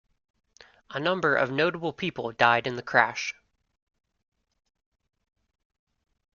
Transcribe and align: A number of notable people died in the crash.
A 0.89 0.99
number 0.99 1.35
of 1.35 1.51
notable 1.51 1.93
people 1.93 2.31
died 2.31 2.65
in 2.65 2.75
the 2.75 2.81
crash. 2.81 3.35